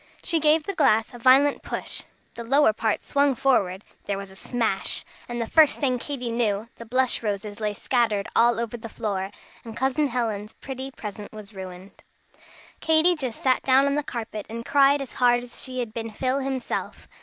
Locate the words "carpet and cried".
14.01-15.03